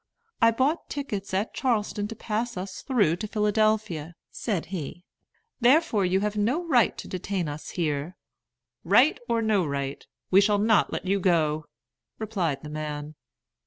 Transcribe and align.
"I 0.41 0.49
bought 0.49 0.89
tickets 0.89 1.31
at 1.31 1.53
Charleston 1.53 2.07
to 2.07 2.15
pass 2.15 2.57
us 2.57 2.81
through 2.81 3.17
to 3.17 3.27
Philadelphia," 3.27 4.15
said 4.31 4.65
he; 4.73 5.05
"therefore 5.59 6.05
you 6.05 6.21
have 6.21 6.35
no 6.35 6.65
right 6.65 6.97
to 6.97 7.07
detain 7.07 7.47
us 7.47 7.69
here." 7.69 8.15
"Right 8.83 9.19
or 9.29 9.43
no 9.43 9.63
right, 9.63 10.03
we 10.31 10.41
shall 10.41 10.57
not 10.57 10.91
let 10.91 11.05
you 11.05 11.19
go," 11.19 11.65
replied 12.17 12.63
the 12.63 12.69
man. 12.69 13.13